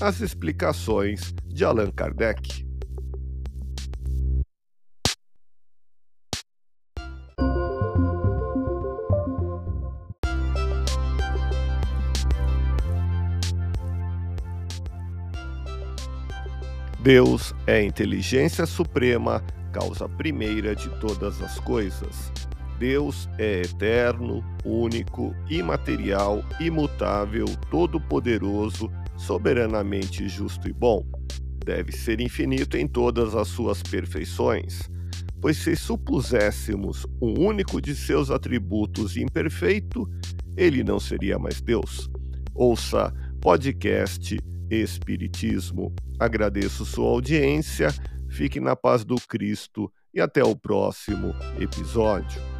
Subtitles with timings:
[0.00, 2.64] as explicações de Allan Kardec.
[17.00, 19.42] Deus é inteligência suprema,
[19.72, 22.30] causa primeira de todas as coisas.
[22.78, 31.04] Deus é eterno, único, imaterial, imutável, todo-poderoso, soberanamente justo e bom.
[31.64, 34.88] Deve ser infinito em todas as suas perfeições.
[35.40, 40.08] Pois se supuséssemos um único de seus atributos imperfeito,
[40.56, 42.08] ele não seria mais Deus.
[42.54, 44.38] Ouça podcast
[44.70, 45.92] Espiritismo.
[46.18, 47.88] Agradeço sua audiência,
[48.28, 52.57] fique na paz do Cristo e até o próximo episódio.